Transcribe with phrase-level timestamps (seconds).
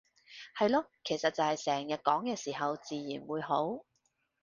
[0.57, 3.83] 係囉，其實就係成日講嘅時候自然會好